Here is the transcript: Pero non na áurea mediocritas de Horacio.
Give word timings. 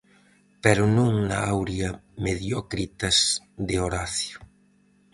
Pero 0.63 0.83
non 0.97 1.13
na 1.29 1.37
áurea 1.53 1.89
mediocritas 2.25 3.17
de 3.67 3.75
Horacio. 3.83 4.37